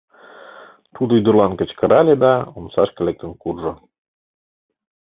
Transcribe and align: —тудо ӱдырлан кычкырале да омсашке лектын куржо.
—тудо 0.95 1.11
ӱдырлан 1.19 1.53
кычкырале 1.59 2.15
да 2.23 2.33
омсашке 2.57 3.01
лектын 3.07 3.31
куржо. 3.41 3.73